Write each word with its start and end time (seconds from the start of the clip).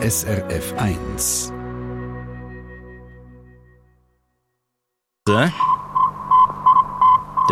SRF 0.00 0.74
1. 0.76 1.52
Der 5.26 5.50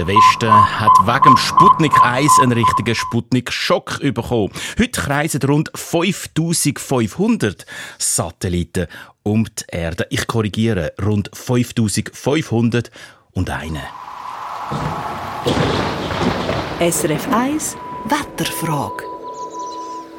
Westen 0.06 0.52
hat 0.52 0.92
wegen 1.02 1.36
Sputnik 1.36 1.92
1 2.00 2.38
einen 2.40 2.52
richtigen 2.52 2.94
Sputnik-Schock 2.94 3.98
bekommen. 4.14 4.52
Heute 4.78 5.00
kreisen 5.00 5.42
rund 5.42 5.72
5500 5.74 7.66
Satelliten 7.98 8.86
um 9.24 9.46
die 9.46 9.64
Erde. 9.66 10.06
Ich 10.10 10.28
korrigiere, 10.28 10.92
rund 11.04 11.30
5500 11.34 12.92
und 13.32 13.50
eine. 13.50 13.82
SRF 16.78 17.28
1 17.32 17.76
Wetterfrage. 18.04 19.15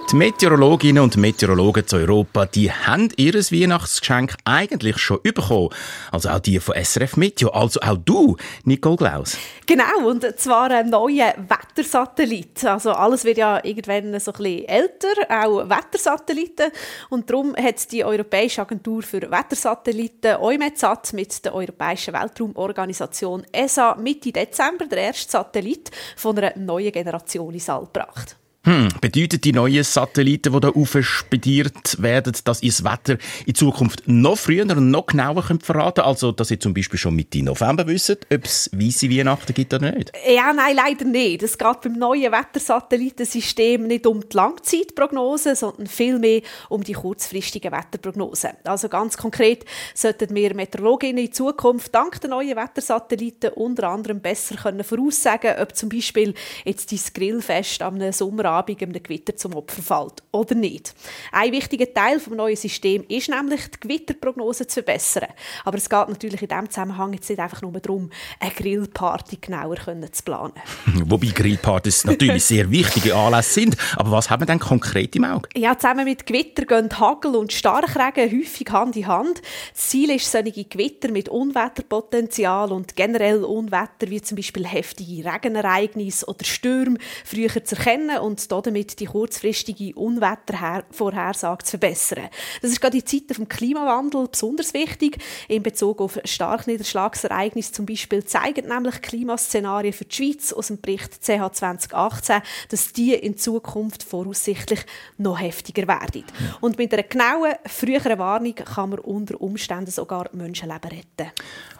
Die 0.09 0.15
Meteorologinnen 0.15 1.03
und 1.03 1.17
Meteorologen 1.17 1.85
zu 1.85 1.97
Europa, 1.97 2.45
die 2.45 2.71
haben 2.71 3.09
ihr 3.17 3.33
Weihnachtsgeschenk 3.33 4.35
eigentlich 4.45 4.99
schon 4.99 5.21
bekommen. 5.21 5.67
Also 6.13 6.29
auch 6.29 6.39
die 6.39 6.61
von 6.61 6.81
SRF 6.81 7.17
Meteo, 7.17 7.49
also 7.49 7.81
auch 7.81 7.97
du, 7.97 8.37
Nicole 8.63 8.95
Glaus. 8.95 9.37
Genau, 9.65 10.07
und 10.07 10.23
zwar 10.39 10.71
ein 10.71 10.91
neuer 10.91 11.33
Wettersatellit. 11.35 12.63
Also 12.63 12.91
alles 12.91 13.25
wird 13.25 13.37
ja 13.37 13.61
irgendwann 13.65 14.17
so 14.21 14.31
ein 14.31 14.37
bisschen 14.37 14.65
älter, 14.69 15.07
auch 15.29 15.69
Wettersatelliten. 15.69 16.71
Und 17.09 17.29
darum 17.29 17.53
hat 17.57 17.91
die 17.91 18.05
Europäische 18.05 18.61
Agentur 18.61 19.03
für 19.03 19.29
Wettersatelliten 19.29 20.37
EUMETSAT 20.37 21.11
mit 21.11 21.43
der 21.43 21.53
Europäischen 21.53 22.13
Weltraumorganisation 22.13 23.45
ESA 23.51 23.95
Mitte 23.95 24.31
Dezember 24.31 24.85
den 24.85 24.99
ersten 24.99 25.31
Satellit 25.31 25.91
von 26.15 26.37
einer 26.37 26.57
neuen 26.57 26.93
Generation 26.93 27.53
ins 27.53 27.69
All 27.69 27.87
gebracht. 27.87 28.37
Hm, 28.67 28.89
bedeutet 28.99 29.45
die 29.45 29.53
neuen 29.53 29.81
Satelliten, 29.81 30.51
die 30.51 30.59
da 30.59 30.67
aufspediert 30.67 32.01
werden, 32.01 32.33
dass 32.43 32.61
ihr 32.61 32.69
das 32.69 32.83
Wetter 32.83 33.17
in 33.45 33.55
Zukunft 33.55 34.03
noch 34.07 34.37
früher 34.37 34.63
und 34.63 34.91
noch 34.91 35.05
genauer 35.05 35.41
könnt 35.41 35.63
verraten 35.63 36.01
Also, 36.01 36.33
dass 36.33 36.51
ihr 36.51 36.59
zum 36.59 36.73
Beispiel 36.73 36.99
schon 36.99 37.15
Mitte 37.15 37.41
November 37.41 37.87
wisst, 37.87 38.27
ob 38.29 38.43
es 38.43 38.69
weisse 38.73 39.09
Weihnachten 39.09 39.53
gibt 39.53 39.73
oder 39.73 39.95
nicht? 39.95 40.11
Ja, 40.27 40.51
nein, 40.51 40.75
leider 40.75 41.05
nicht. 41.05 41.43
Es 41.43 41.57
geht 41.57 41.79
beim 41.79 41.93
neuen 41.93 42.29
Wettersatellitensystem 42.29 43.87
nicht 43.87 44.05
um 44.05 44.19
die 44.19 44.35
Langzeitprognose, 44.35 45.55
sondern 45.55 45.87
vielmehr 45.87 46.41
um 46.67 46.83
die 46.83 46.91
kurzfristigen 46.91 47.71
Wetterprognosen. 47.71 48.51
Also 48.65 48.89
ganz 48.89 49.15
konkret 49.15 49.63
sollten 49.93 50.35
wir 50.35 50.53
Meteorologinnen 50.53 51.25
in 51.27 51.31
Zukunft 51.31 51.95
dank 51.95 52.19
der 52.19 52.31
neuen 52.31 52.57
Wettersatelliten 52.57 53.51
unter 53.51 53.87
anderem 53.87 54.19
besser 54.19 54.57
können 54.57 54.83
voraussagen, 54.83 55.55
ob 55.61 55.73
zum 55.73 55.87
Beispiel 55.87 56.33
jetzt 56.65 56.91
dein 56.91 56.99
Grillfest 57.13 57.81
am 57.81 58.11
Sommerabend 58.11 58.56
Abend 58.57 58.81
einem 58.81 59.03
Gewitter 59.03 59.35
zum 59.35 59.55
Opfer 59.55 59.81
fällt 59.81 60.23
oder 60.31 60.55
nicht. 60.55 60.93
Ein 61.31 61.51
wichtiger 61.51 61.93
Teil 61.93 62.17
des 62.17 62.27
neuen 62.27 62.55
Systems 62.55 63.05
ist 63.09 63.29
nämlich, 63.29 63.61
die 63.71 63.79
Gewitterprognose 63.79 64.67
zu 64.67 64.75
verbessern. 64.75 65.29
Aber 65.65 65.77
es 65.77 65.89
geht 65.89 66.09
natürlich 66.09 66.41
in 66.41 66.47
diesem 66.47 66.69
Zusammenhang 66.69 67.13
jetzt 67.13 67.29
nicht 67.29 67.39
einfach 67.39 67.61
nur 67.61 67.71
darum, 67.73 68.09
eine 68.39 68.51
Grillparty 68.51 69.37
genauer 69.41 69.77
zu 70.11 70.23
planen. 70.23 70.53
Wobei 71.05 71.27
Grillpartys 71.27 72.05
natürlich 72.05 72.45
sehr 72.45 72.69
wichtige 72.69 73.15
Anlässe 73.15 73.53
sind. 73.53 73.77
Aber 73.95 74.11
was 74.11 74.29
haben 74.29 74.41
wir 74.41 74.45
denn 74.45 74.59
konkret 74.59 75.15
im 75.15 75.25
Auge? 75.25 75.49
Ja, 75.55 75.77
zusammen 75.77 76.05
mit 76.05 76.25
Gewitter 76.25 76.65
gehen 76.65 76.89
Hagel 76.99 77.35
und 77.35 77.53
Starkregen 77.53 78.31
häufig 78.31 78.69
Hand 78.71 78.95
in 78.95 79.07
Hand. 79.07 79.41
Das 79.73 79.89
Ziel 79.89 80.11
ist, 80.11 80.31
solche 80.31 80.65
Gewitter 80.65 81.11
mit 81.11 81.29
Unwetterpotenzial 81.29 82.71
und 82.71 82.95
generell 82.95 83.43
Unwetter 83.43 84.09
wie 84.09 84.21
zum 84.21 84.35
Beispiel 84.35 84.65
heftige 84.65 85.25
Regenereignisse 85.25 86.25
oder 86.25 86.43
Stürme 86.45 86.97
früher 87.25 87.63
zu 87.63 87.75
erkennen 87.75 88.19
und 88.19 88.36
damit 88.47 88.99
die 88.99 89.05
kurzfristige 89.05 89.95
Unwettervorhersage 89.95 91.63
zu 91.63 91.71
verbessern. 91.71 92.29
Das 92.61 92.71
ist 92.71 92.81
gerade 92.81 92.97
in 92.97 93.05
Zeiten 93.05 93.27
des 93.27 93.49
Klimawandels 93.49 94.29
besonders 94.31 94.73
wichtig. 94.73 95.17
In 95.47 95.63
Bezug 95.63 96.01
auf 96.01 96.19
Starkniederschlagsereignisse 96.23 97.71
zum 97.71 97.85
Beispiel 97.85 98.23
zeigen 98.23 98.67
nämlich 98.67 99.01
Klimaszenarien 99.01 99.93
für 99.93 100.05
die 100.05 100.15
Schweiz 100.15 100.53
aus 100.53 100.67
dem 100.67 100.79
Bericht 100.79 101.23
CH 101.23 101.51
2018, 101.51 102.41
dass 102.69 102.93
die 102.93 103.13
in 103.13 103.37
Zukunft 103.37 104.03
voraussichtlich 104.03 104.81
noch 105.17 105.39
heftiger 105.39 105.87
werden. 105.87 106.23
Und 106.61 106.77
mit 106.77 106.93
einer 106.93 107.03
genauen, 107.03 107.53
früheren 107.65 108.19
Warnung 108.19 108.55
kann 108.55 108.91
man 108.91 108.99
unter 108.99 109.39
Umständen 109.41 109.91
sogar 109.91 110.29
Menschenleben 110.33 110.91
retten. 110.91 111.31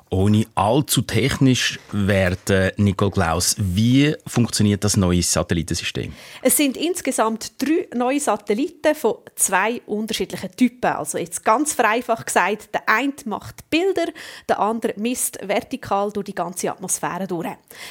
Ohne 0.10 0.46
allzu 0.56 1.02
technisch 1.02 1.80
werden, 1.92 2.72
Nicole 2.78 3.12
Klaus, 3.12 3.56
wie 3.60 4.16
funktioniert 4.26 4.82
das 4.86 4.96
neue 4.96 5.22
Satellitensystem? 5.22 6.14
Es 6.42 6.56
sind 6.56 6.78
insgesamt 6.78 7.62
drei 7.62 7.90
neue 7.94 8.22
Satelliten 8.22 8.96
von 8.96 9.18
zwei 9.36 9.82
unterschiedlichen 9.86 10.56
Typen. 10.56 10.92
Also 10.92 11.18
jetzt 11.18 11.44
ganz 11.44 11.74
vereinfacht 11.74 12.28
gesagt, 12.28 12.74
der 12.74 12.88
eine 12.88 13.14
macht 13.26 13.70
Bilder, 13.70 14.06
der 14.48 14.60
andere 14.60 14.94
misst 14.96 15.40
vertikal 15.46 16.10
durch 16.14 16.28
die 16.28 16.36
ganze 16.36 16.72
Atmosphäre 16.72 17.28
durch. 17.28 17.48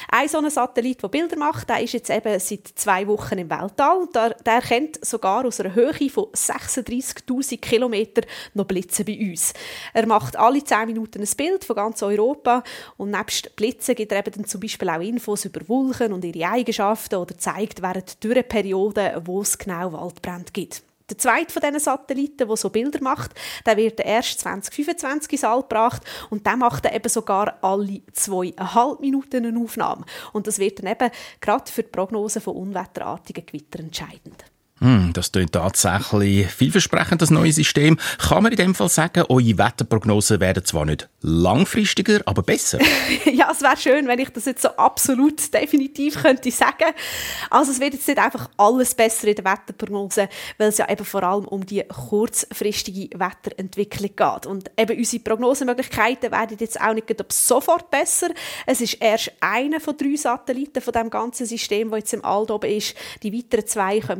Ein 0.09 0.27
so 0.27 0.39
ein 0.39 0.49
Satellit, 0.49 1.03
der 1.03 1.09
Bilder 1.09 1.37
macht, 1.37 1.69
der 1.69 1.83
ist 1.83 1.93
jetzt 1.93 2.09
eben 2.09 2.39
seit 2.39 2.67
zwei 2.73 3.05
Wochen 3.07 3.37
im 3.37 3.49
Weltall. 3.51 4.07
Der, 4.15 4.29
der 4.43 4.61
kennt 4.61 5.05
sogar 5.05 5.45
aus 5.45 5.59
einer 5.59 5.75
Höhe 5.75 6.09
von 6.09 6.25
36'000 6.33 7.59
Kilometern 7.59 8.25
noch 8.55 8.65
Blitze 8.65 9.05
bei 9.05 9.19
uns. 9.19 9.53
Er 9.93 10.07
macht 10.07 10.35
alle 10.35 10.63
zehn 10.63 10.87
Minuten 10.87 11.21
ein 11.21 11.37
Bild 11.37 11.63
von 11.63 11.75
ganz 11.75 12.06
Europa. 12.07 12.63
Und 12.97 13.11
nebst 13.11 13.55
Blitzen 13.55 13.95
gibt 13.95 14.11
er 14.11 14.19
eben 14.19 14.31
dann 14.31 14.45
zum 14.45 14.61
Beispiel 14.61 14.89
auch 14.89 15.01
Infos 15.01 15.45
über 15.45 15.61
Wolken 15.67 16.13
und 16.13 16.25
ihre 16.25 16.49
Eigenschaften 16.49 17.15
oder 17.15 17.37
zeigt 17.37 17.81
während 17.81 18.23
Dürreperioden, 18.23 19.25
wo 19.25 19.41
es 19.41 19.57
genau 19.57 19.93
Waldbrände 19.93 20.51
gibt. 20.51 20.83
Der 21.09 21.17
zweite 21.17 21.53
von 21.53 21.61
diesen 21.61 21.79
Satelliten, 21.79 22.47
der 22.47 22.57
so 22.57 22.69
Bilder 22.69 23.01
macht, 23.01 23.31
der 23.65 23.77
wird 23.77 24.01
erst 24.01 24.41
2025 24.41 25.31
ins 25.31 25.43
All 25.45 25.61
gebracht 25.61 26.01
und 26.29 26.45
der 26.45 26.57
macht 26.57 26.83
dann 26.83 26.93
eben 26.93 27.07
sogar 27.07 27.57
alle 27.61 28.01
zweieinhalb 28.11 28.99
Minuten 28.99 29.45
eine 29.45 29.57
Aufnahme. 29.57 30.03
Und 30.33 30.47
das 30.47 30.59
wird 30.59 30.79
dann 30.79 30.91
eben 30.91 31.09
gerade 31.39 31.71
für 31.71 31.83
die 31.83 31.89
Prognose 31.89 32.41
von 32.41 32.57
unwetterartigen 32.57 33.45
Gewittern 33.45 33.85
entscheidend. 33.85 34.43
Hm, 34.79 35.11
das 35.13 35.31
klingt 35.31 35.53
tatsächlich 35.53 36.47
vielversprechend, 36.47 37.21
das 37.21 37.31
neue 37.31 37.51
System. 37.51 37.97
Kann 38.19 38.43
man 38.43 38.51
in 38.51 38.57
dem 38.57 38.75
Fall 38.75 38.89
sagen, 38.89 39.23
eure 39.27 39.57
Wetterprognosen 39.57 40.39
werden 40.39 40.63
zwar 40.65 40.85
nicht 40.85 41.09
langfristiger, 41.21 42.21
aber 42.25 42.43
besser? 42.43 42.77
ja, 43.25 43.49
es 43.51 43.61
wäre 43.61 43.77
schön, 43.77 44.07
wenn 44.07 44.19
ich 44.19 44.29
das 44.29 44.45
jetzt 44.45 44.61
so 44.61 44.69
absolut 44.69 45.51
definitiv 45.51 46.21
könnte 46.21 46.51
sagen. 46.51 46.93
Also 47.49 47.71
es 47.71 47.79
wird 47.79 47.93
jetzt 47.93 48.07
nicht 48.07 48.19
einfach 48.19 48.49
alles 48.57 48.93
besser 48.93 49.27
in 49.27 49.35
der 49.35 49.45
Wetterprognose, 49.45 50.29
weil 50.59 50.69
es 50.69 50.77
ja 50.77 50.87
eben 50.89 51.05
vor 51.05 51.23
allem 51.23 51.45
um 51.45 51.65
die 51.65 51.83
kurzfristige 51.83 53.19
Wetterentwicklung 53.19 54.11
geht. 54.15 54.45
Und 54.45 54.69
eben 54.77 54.97
unsere 54.97 55.23
Prognosemöglichkeiten 55.23 56.31
werden 56.31 56.57
jetzt 56.59 56.79
auch 56.79 56.93
nicht 56.93 57.07
sofort 57.31 57.89
besser. 57.89 58.27
Es 58.67 58.81
ist 58.81 58.95
erst 58.95 59.31
einer 59.39 59.79
von 59.79 59.97
drei 59.97 60.15
Satelliten 60.15 60.81
von 60.81 60.93
dem 60.93 61.09
ganzen 61.09 61.47
System, 61.47 61.89
das 61.89 61.99
jetzt 61.99 62.13
im 62.13 62.23
All 62.23 62.49
oben 62.51 62.69
ist. 62.69 62.95
Die 63.23 63.33
weiteren 63.33 63.65
zwei 63.65 63.99
kommen 64.01 64.19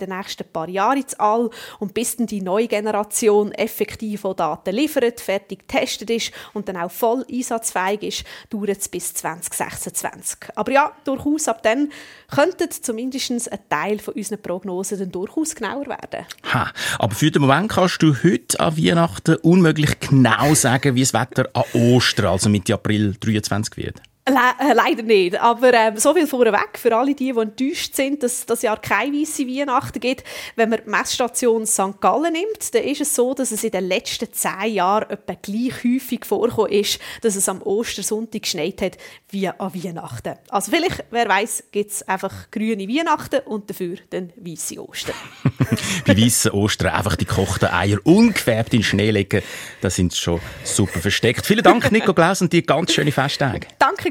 in 0.00 0.08
den 0.08 0.16
nächsten 0.16 0.46
paar 0.50 0.68
Jahren 0.68 0.98
ins 0.98 1.14
All 1.14 1.50
und 1.78 1.94
bis 1.94 2.16
dann 2.16 2.26
die 2.26 2.42
neue 2.42 2.68
Generation 2.68 3.52
effektiv 3.52 4.22
Daten 4.36 4.74
liefert, 4.74 5.20
fertig 5.20 5.60
getestet 5.68 6.10
ist 6.10 6.32
und 6.52 6.68
dann 6.68 6.76
auch 6.76 6.90
voll 6.90 7.24
einsatzfähig 7.30 8.02
ist, 8.02 8.24
dauert 8.50 8.78
es 8.78 8.88
bis 8.88 9.14
2026. 9.14 10.38
Aber 10.54 10.72
ja, 10.72 10.92
durchaus 11.04 11.48
ab 11.48 11.62
dann 11.62 11.90
könnte 12.34 12.68
zumindest 12.68 13.52
ein 13.52 13.58
Teil 13.68 13.98
von 13.98 14.14
unseren 14.14 14.42
Prognosen 14.42 14.98
dann 14.98 15.12
durchaus 15.12 15.54
genauer 15.54 15.86
werden. 15.86 16.26
Ha, 16.52 16.72
aber 16.98 17.14
für 17.14 17.30
den 17.30 17.42
Moment 17.42 17.70
kannst 17.70 18.02
du 18.02 18.14
heute 18.22 18.60
an 18.60 18.76
Weihnachten 18.76 19.36
unmöglich 19.36 19.98
genau 20.00 20.54
sagen, 20.54 20.94
wie 20.94 21.00
das 21.00 21.14
Wetter 21.14 21.48
an 21.52 21.64
Ostern, 21.72 22.26
also 22.26 22.48
Mitte 22.48 22.74
April 22.74 23.14
23 23.18 23.76
wird. 23.76 24.02
Le 24.28 24.70
äh, 24.70 24.72
leider 24.74 25.04
nicht. 25.04 25.40
Aber 25.40 25.72
ähm, 25.72 25.96
so 25.98 26.12
viel 26.12 26.26
vorweg 26.26 26.78
für 26.78 26.96
alle 26.96 27.14
die, 27.14 27.32
die 27.32 27.38
enttäuscht 27.38 27.94
sind, 27.94 28.24
dass 28.24 28.44
das 28.44 28.62
Jahr 28.62 28.80
keine 28.80 29.16
weiße 29.16 29.46
Weihnachten 29.46 30.00
gibt. 30.00 30.24
Wenn 30.56 30.70
man 30.70 30.80
die 30.84 30.90
Messstation 30.90 31.64
St. 31.64 32.00
Gallen 32.00 32.32
nimmt, 32.32 32.74
dann 32.74 32.82
ist 32.82 33.00
es 33.00 33.14
so, 33.14 33.34
dass 33.34 33.52
es 33.52 33.62
in 33.62 33.70
den 33.70 33.86
letzten 33.86 34.32
zehn 34.32 34.74
Jahren 34.74 35.10
etwa 35.10 35.34
gleich 35.40 35.84
häufig 35.84 36.24
vorgekommen 36.24 36.72
ist, 36.72 36.98
dass 37.22 37.36
es 37.36 37.48
am 37.48 37.62
Ostersonntag 37.62 38.42
geschneit 38.42 38.82
hat 38.82 38.98
wie 39.30 39.46
an 39.46 39.74
Weihnachten. 39.74 40.34
Also 40.48 40.72
vielleicht, 40.72 41.04
wer 41.10 41.28
weiß, 41.28 41.64
gibt 41.70 41.92
es 41.92 42.02
einfach 42.08 42.50
grüne 42.50 42.88
Weihnachten 42.88 43.40
und 43.44 43.70
dafür 43.70 43.98
dann 44.10 44.32
weiße 44.36 44.82
Ostern. 44.82 45.14
Bei 46.06 46.16
weißen 46.16 46.50
Ostern 46.50 46.92
einfach 46.92 47.14
die 47.14 47.26
gekochten 47.26 47.68
Eier 47.68 47.98
ungefärbt 48.02 48.72
in 48.72 48.80
den 48.80 48.84
Schnee 48.84 49.10
legen, 49.12 49.42
da 49.80 49.90
sind 49.90 50.12
sie 50.12 50.18
schon 50.18 50.40
super 50.64 50.98
versteckt. 50.98 51.46
Vielen 51.46 51.62
Dank, 51.62 51.92
Nico 51.92 52.12
Klaus, 52.12 52.42
und 52.42 52.52
dir 52.52 52.62
ganz 52.62 52.92
schöne 52.92 53.12
Festtage. 53.12 53.68
Danke 53.78 54.10